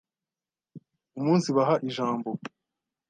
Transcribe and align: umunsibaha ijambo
umunsibaha 1.19 1.75
ijambo 1.89 2.29